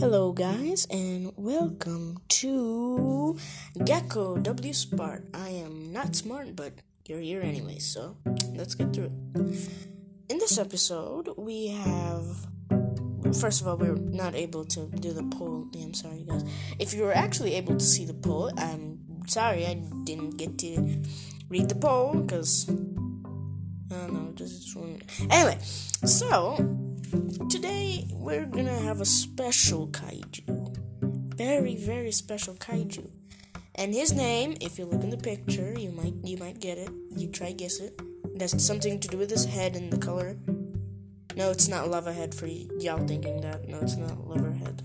[0.00, 3.38] Hello, guys, and welcome to
[3.84, 5.26] Gecko W Smart.
[5.34, 6.72] I am not smart, but
[7.06, 8.16] you're here anyway, so
[8.54, 9.68] let's get through it.
[10.30, 12.48] In this episode, we have.
[13.38, 15.68] First of all, we're not able to do the poll.
[15.74, 16.44] I'm sorry, guys.
[16.78, 21.02] If you were actually able to see the poll, I'm sorry I didn't get to
[21.50, 22.70] read the poll because.
[23.92, 24.74] I don't know, just
[25.28, 26.56] Anyway, so
[27.10, 30.76] Today we're gonna have a special kaiju.
[31.34, 33.10] Very, very special kaiju.
[33.74, 36.88] And his name, if you look in the picture, you might you might get it.
[37.16, 38.00] You try guess it.
[38.32, 40.36] It has something to do with his head and the color.
[41.34, 43.66] No, it's not lava head for y'all thinking that.
[43.66, 44.82] No, it's not lava head.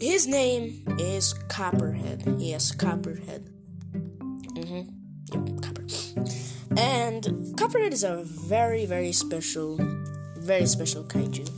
[0.00, 2.24] His name is Copperhead.
[2.38, 3.50] Yes, Copperhead.
[3.92, 4.88] Mm-hmm.
[5.32, 5.84] Yep, Copper.
[6.78, 9.78] And Copperhead is a very, very special
[10.46, 11.48] very special kaiju.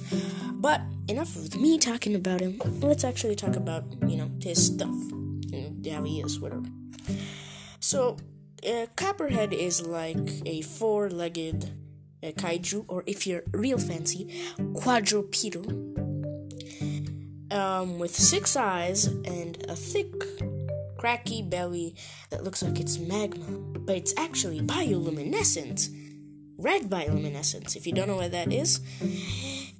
[0.60, 2.60] But enough of me talking about him.
[2.80, 4.94] Let's actually talk about, you know, his stuff.
[5.52, 6.66] You know, how he is, whatever.
[7.80, 8.16] So,
[8.66, 11.70] uh, Copperhead is like a four legged
[12.22, 15.66] uh, kaiju, or if you're real fancy, quadrupedal.
[17.50, 20.12] Um, with six eyes and a thick,
[20.98, 21.94] cracky belly
[22.30, 25.88] that looks like it's magma, but it's actually bioluminescent
[26.58, 27.76] red bioluminescence.
[27.76, 28.80] If you don't know what that is,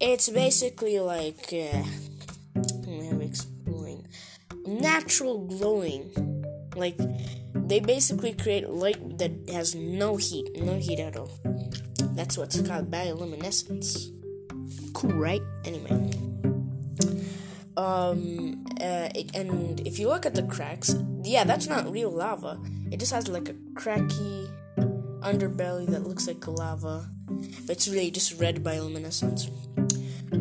[0.01, 1.83] it's basically like uh,
[3.21, 4.07] explain
[4.67, 6.15] natural glowing.
[6.77, 6.97] Like
[7.55, 11.31] they basically create light that has no heat, no heat at all.
[12.15, 14.11] That's what's called bioluminescence.
[14.95, 15.43] Cool, right?
[15.65, 16.13] Anyway.
[17.77, 22.59] Um, uh, it, and if you look at the cracks, yeah, that's not real lava.
[22.91, 24.48] It just has like a cracky
[25.33, 27.09] underbelly that looks like lava,
[27.67, 29.51] but it's really just red bioluminescence.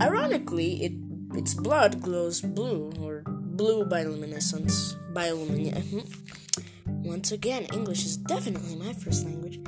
[0.02, 0.94] Ironically, it
[1.36, 4.96] its blood glows blue or blue bioluminescence.
[5.14, 6.16] Bioluminescence.
[6.86, 9.60] Once again, English is definitely my first language.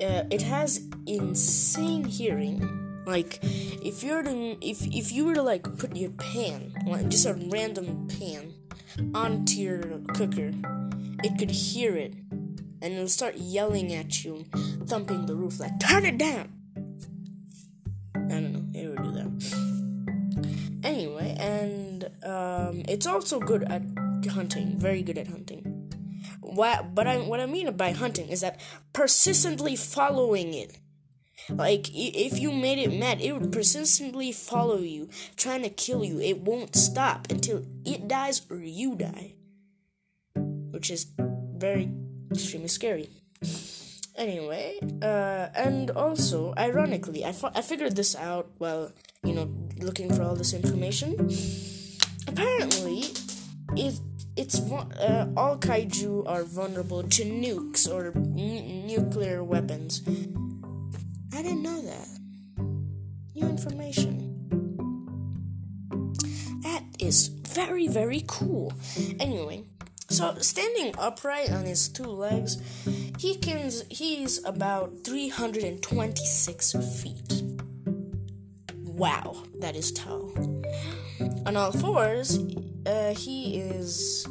[0.00, 2.78] Uh, it has insane hearing.
[3.06, 7.26] Like, if you're to, if if you were to like put your pan, like just
[7.26, 8.54] a random pan,
[9.14, 9.82] onto your
[10.14, 10.52] cooker,
[11.22, 12.14] it could hear it
[12.82, 14.44] and it'll start yelling at you,
[14.86, 16.52] thumping the roof like, turn it down.
[18.16, 20.82] I don't know, it would do that.
[20.84, 23.82] Anyway, and um, it's also good at
[24.28, 25.92] hunting, very good at hunting.
[26.40, 28.60] What, but I, what I mean by hunting is that
[28.92, 30.78] persistently following it.
[31.48, 36.20] Like, if you made it mad, it would persistently follow you, trying to kill you.
[36.20, 39.34] It won't stop until it dies or you die.
[40.34, 41.06] Which is
[41.56, 41.90] very
[42.32, 43.08] extremely scary.
[44.16, 48.92] Anyway, uh, and also, ironically, I, I figured this out while,
[49.24, 51.30] you know, looking for all this information.
[52.28, 53.04] Apparently,
[53.74, 53.98] it,
[54.36, 60.02] it's uh, all kaiju are vulnerable to nukes or n- nuclear weapons.
[61.34, 62.08] I didn't know that.
[63.34, 64.28] New information.
[66.62, 68.72] That is very, very cool.
[69.18, 69.64] Anyway,
[70.12, 72.58] so standing upright on his two legs,
[73.18, 77.42] he can he's about 326 feet.
[78.84, 80.34] Wow, that is tall.
[81.46, 82.38] On all fours,
[82.84, 84.26] uh, he is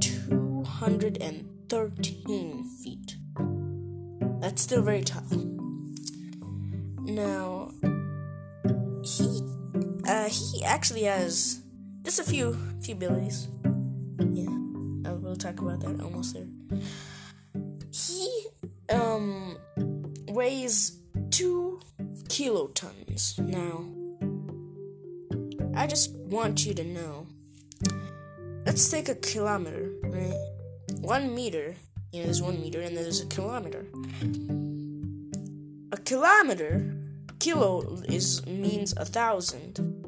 [0.00, 3.16] 213 feet.
[4.40, 5.22] That's still very tall.
[7.00, 7.72] Now,
[9.04, 9.42] he
[10.08, 11.60] uh, he actually has
[12.04, 13.48] just a few few abilities
[15.44, 16.46] talk about that almost there.
[17.92, 18.46] He
[18.88, 19.58] um
[20.28, 20.98] weighs
[21.30, 21.80] two
[22.28, 23.38] kilotons.
[23.38, 23.84] Now,
[25.78, 27.26] I just want you to know.
[28.64, 30.34] Let's take a kilometer, right?
[31.00, 31.76] One meter.
[32.10, 33.86] You know, there's one meter, and there's a kilometer.
[35.92, 36.96] A kilometer,
[37.38, 40.03] kilo is means a thousand.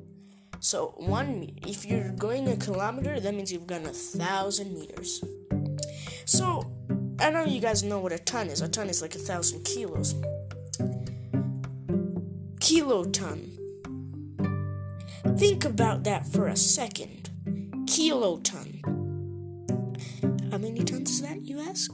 [0.61, 5.23] So one, if you're going a kilometer, that means you've gone a thousand meters.
[6.25, 6.70] So
[7.20, 8.61] I know you guys know what a ton is.
[8.61, 10.14] A ton is like a thousand kilos.
[12.61, 13.53] Kiloton.
[15.38, 17.31] Think about that for a second.
[17.87, 18.82] Kiloton.
[20.50, 21.93] How many tons is that, you ask?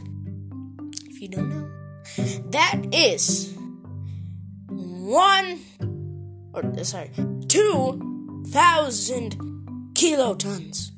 [1.06, 1.70] If you don't know,
[2.50, 3.54] that is
[4.68, 5.60] one,
[6.54, 7.10] or sorry,
[7.48, 8.11] two
[8.46, 9.36] thousand
[9.94, 10.90] kilotons.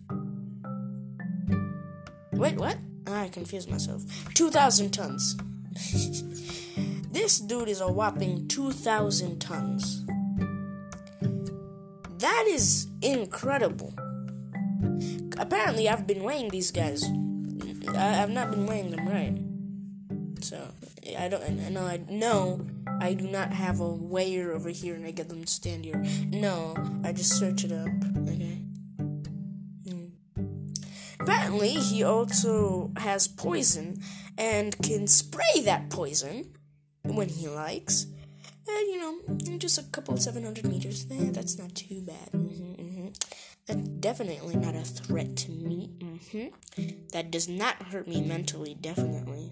[2.32, 2.76] Wait, what?
[3.06, 4.02] Ah, I confused myself.
[4.34, 5.36] 2,000 tons.
[7.12, 10.04] this dude is a whopping 2,000 tons.
[12.18, 13.92] That is incredible.
[15.38, 17.04] Apparently, I've been weighing these guys.
[17.88, 19.36] I, have not been weighing them right.
[20.42, 20.68] So
[21.18, 21.72] I don't.
[21.72, 21.86] Know.
[21.86, 22.60] I know.
[23.04, 26.02] I do not have a wire over here, and I get them to stand here.
[26.30, 26.74] No,
[27.04, 27.90] I just search it up.
[28.26, 28.64] Okay.
[29.86, 30.06] Hmm.
[31.20, 34.00] Apparently, he also has poison
[34.38, 36.54] and can spray that poison
[37.02, 38.06] when he likes.
[38.66, 41.04] And you know, just a couple 700 meters.
[41.10, 42.32] Eh, that's not too bad.
[42.32, 43.08] Mm-hmm, mm-hmm.
[43.66, 45.90] That's definitely not a threat to me.
[45.98, 46.88] Mm-hmm.
[47.12, 49.50] That does not hurt me mentally, definitely.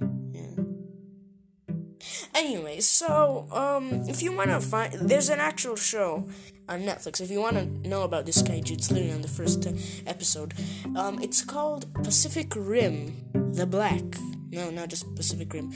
[2.35, 6.29] Anyway, so um, if you wanna find, there's an actual show
[6.69, 7.21] on Netflix.
[7.21, 9.67] If you wanna know about this kaiju, it's literally on the first
[10.07, 10.55] episode.
[10.97, 13.17] Um, it's called Pacific Rim:
[13.53, 14.03] The Black.
[14.51, 15.73] No, not just Pacific Rim.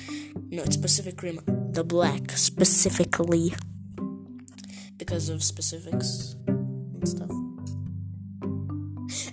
[0.51, 1.41] No, it's Pacific Rim
[1.77, 3.53] the Black specifically
[4.97, 7.31] because of specifics and stuff.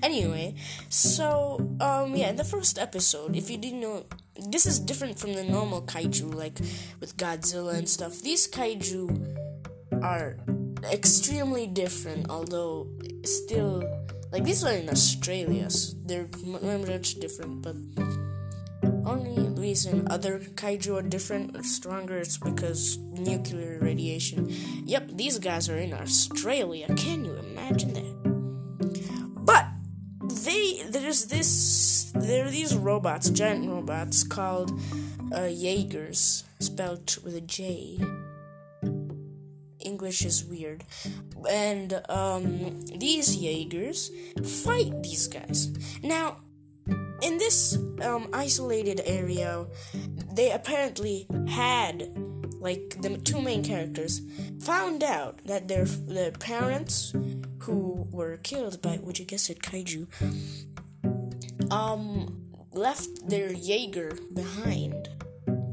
[0.03, 0.55] Anyway,
[0.89, 4.03] so um yeah, in the first episode, if you didn't know
[4.35, 6.59] this is different from the normal kaiju like
[6.99, 8.21] with Godzilla and stuff.
[8.21, 10.37] These kaiju are
[10.91, 12.87] extremely different, although
[13.23, 13.83] still
[14.31, 15.69] like these are in Australia.
[15.69, 17.75] So they're much different, but
[19.05, 24.47] only reason other kaiju are different or stronger is because nuclear radiation.
[24.85, 26.87] Yep, these guys are in Australia.
[26.95, 28.13] Can you imagine that?
[29.45, 29.65] But
[30.43, 34.79] they there's this there are these robots, giant robots called
[35.35, 37.99] uh, Jaegers, spelled with a J.
[39.79, 40.83] English is weird.
[41.49, 44.11] And um, these Jaegers
[44.63, 45.69] fight these guys.
[46.01, 46.37] Now,
[47.21, 49.65] in this um, isolated area,
[50.33, 52.09] they apparently had
[52.59, 54.21] like the two main characters
[54.61, 57.13] found out that their their parents
[57.59, 60.07] who were killed by would you guess it kaiju
[61.73, 62.43] um
[62.73, 65.09] left their Jaeger behind.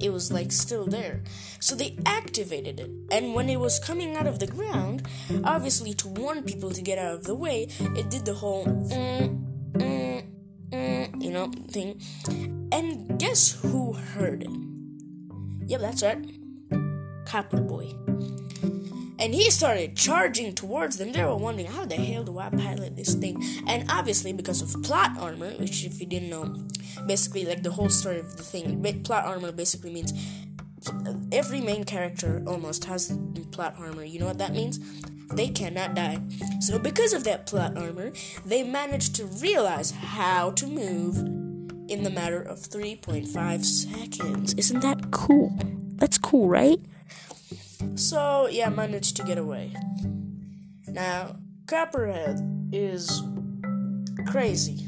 [0.00, 1.22] It was like still there.
[1.60, 2.90] So they activated it.
[3.12, 5.06] And when it was coming out of the ground,
[5.44, 9.28] obviously to warn people to get out of the way, it did the whole mm,
[9.74, 10.24] mm,
[10.70, 12.00] mm, you know, thing.
[12.72, 14.56] And guess who heard it?
[15.66, 16.24] Yep, that's right.
[17.26, 17.92] Copper Boy.
[19.20, 21.12] And he started charging towards them.
[21.12, 23.42] They were wondering, how the hell do I pilot this thing?
[23.66, 26.66] And obviously, because of plot armor, which, if you didn't know,
[27.06, 30.14] basically, like the whole story of the thing, plot armor basically means
[31.30, 33.16] every main character almost has
[33.52, 34.04] plot armor.
[34.04, 34.80] You know what that means?
[35.34, 36.20] They cannot die.
[36.60, 38.12] So, because of that plot armor,
[38.46, 41.18] they managed to realize how to move
[41.90, 44.54] in the matter of 3.5 seconds.
[44.54, 45.52] Isn't that cool?
[45.96, 46.80] That's cool, right?
[47.94, 49.72] So, yeah, managed to get away.
[50.86, 51.36] Now,
[51.66, 52.40] Copperhead
[52.72, 53.22] is
[54.26, 54.86] crazy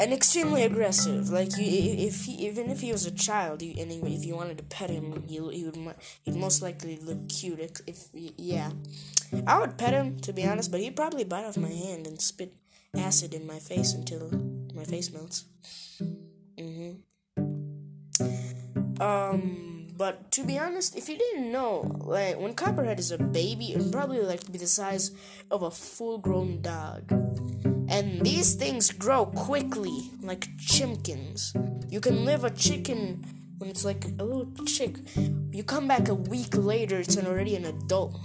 [0.00, 1.28] and extremely aggressive.
[1.30, 1.64] Like you,
[2.06, 4.88] if he, even if he was a child, you, and if you wanted to pet
[4.90, 5.76] him, he, he would
[6.22, 7.60] he'd most likely look cute.
[7.86, 8.70] If, yeah,
[9.46, 12.20] I would pet him to be honest, but he'd probably bite off my hand and
[12.20, 12.54] spit
[12.96, 14.30] acid in my face until
[14.74, 15.44] my face melts.
[16.58, 16.96] Mhm.
[19.00, 19.69] Um.
[20.00, 23.92] But to be honest, if you didn't know, like when Copperhead is a baby, it'd
[23.92, 25.10] probably like be the size
[25.50, 27.12] of a full-grown dog.
[27.86, 31.52] And these things grow quickly, like chimkins.
[31.90, 33.22] You can live a chicken
[33.58, 34.96] when it's like a little chick.
[35.52, 38.18] You come back a week later, it's already an adult.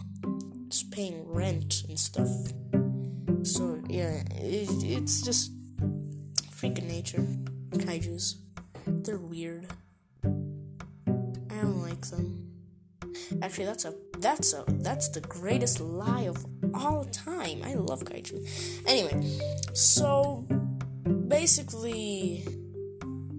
[0.68, 2.30] It's paying rent and stuff.
[3.44, 5.52] So yeah, it, it's just
[6.56, 7.28] freaking nature.
[7.72, 8.36] Kaijus,
[8.88, 9.68] they're weird.
[13.42, 17.62] Actually, that's a that's a that's the greatest lie of all time.
[17.64, 18.84] I love kaiju.
[18.88, 19.40] Anyway,
[19.74, 20.46] so
[21.28, 22.46] basically,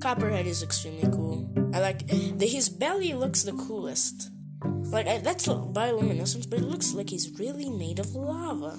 [0.00, 1.50] Copperhead is extremely cool.
[1.74, 4.30] I like the, his belly looks the coolest.
[4.64, 8.78] Like I, that's bioluminescence, but it looks like he's really made of lava.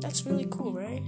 [0.00, 1.02] That's really cool, right?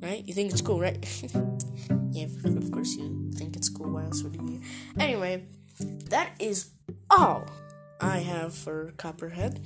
[0.00, 0.24] Right?
[0.26, 0.98] You think it's cool, right?
[2.16, 3.90] yeah, of course you think it's cool.
[3.90, 4.62] Why else would you?
[4.98, 5.44] Anyway,
[6.08, 6.70] that is
[7.10, 7.44] all
[8.00, 9.60] I have for Copperhead.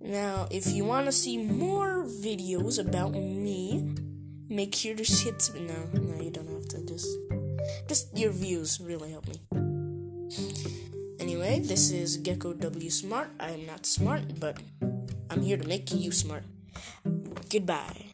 [0.00, 3.84] Now, if you want to see more videos about me,
[4.48, 5.50] make sure to hit.
[5.58, 6.86] No, no, you don't have to.
[6.86, 7.08] Just,
[7.88, 9.40] just your views really help me.
[11.18, 13.30] Anyway, this is Gecko W Smart.
[13.40, 14.56] I am not smart, but
[15.28, 16.44] I'm here to make you smart.
[17.50, 18.07] Goodbye.